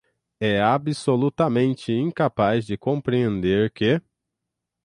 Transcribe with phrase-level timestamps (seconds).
[0.39, 4.01] é absolutamente incapaz de compreender que